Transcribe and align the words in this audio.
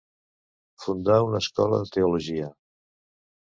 Fundà 0.85 1.17
una 1.27 1.41
escola 1.45 1.81
de 1.83 1.91
teologia. 1.99 2.49